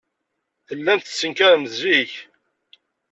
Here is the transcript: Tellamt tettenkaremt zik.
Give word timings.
Tellamt 0.67 1.05
tettenkaremt 1.05 1.73
zik. 1.79 2.11